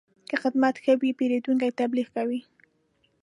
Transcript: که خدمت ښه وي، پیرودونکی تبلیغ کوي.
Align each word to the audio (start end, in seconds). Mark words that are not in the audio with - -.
که 0.29 0.35
خدمت 0.43 0.75
ښه 0.83 0.93
وي، 1.01 1.11
پیرودونکی 1.19 1.71
تبلیغ 1.79 2.07
کوي. 2.15 2.41